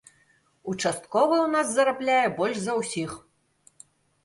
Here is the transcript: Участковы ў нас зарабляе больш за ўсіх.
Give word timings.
Участковы 0.71 1.35
ў 1.41 1.47
нас 1.57 1.67
зарабляе 1.77 2.25
больш 2.41 2.57
за 2.65 2.73
ўсіх. 2.81 3.11